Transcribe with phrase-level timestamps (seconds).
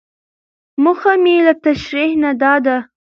[0.83, 2.77] موخه مې له تشريحي نه دا ده.